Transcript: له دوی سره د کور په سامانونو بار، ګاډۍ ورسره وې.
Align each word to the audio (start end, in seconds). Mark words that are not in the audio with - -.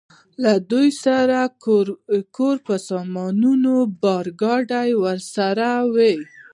له 0.43 0.53
دوی 0.71 0.89
سره 1.03 1.37
د 1.65 2.13
کور 2.35 2.55
په 2.67 2.75
سامانونو 2.89 3.73
بار، 4.01 4.25
ګاډۍ 4.41 4.89
ورسره 5.03 5.69
وې. 5.93 6.15